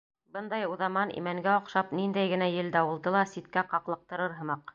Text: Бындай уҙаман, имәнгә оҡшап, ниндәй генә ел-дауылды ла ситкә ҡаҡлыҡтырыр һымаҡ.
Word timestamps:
Бындай 0.35 0.63
уҙаман, 0.69 1.11
имәнгә 1.21 1.51
оҡшап, 1.57 1.93
ниндәй 1.99 2.33
генә 2.33 2.49
ел-дауылды 2.57 3.15
ла 3.19 3.23
ситкә 3.35 3.67
ҡаҡлыҡтырыр 3.77 4.39
һымаҡ. 4.41 4.69